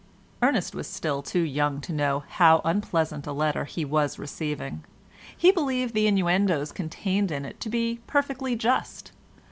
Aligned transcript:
Ernest 0.41 0.73
was 0.73 0.87
still 0.87 1.21
too 1.21 1.41
young 1.43 1.79
to 1.81 1.93
know 1.93 2.23
how 2.27 2.59
unpleasant 2.65 3.27
a 3.27 3.31
letter 3.31 3.65
he 3.65 3.85
was 3.85 4.17
receiving. 4.17 4.83
He 5.37 5.51
believed 5.51 5.93
the 5.93 6.07
innuendoes 6.07 6.71
contained 6.71 7.29
in 7.31 7.45
it 7.45 7.59
to 7.59 7.69
be 7.69 7.99
perfectly 8.07 8.55
just. 8.55 9.11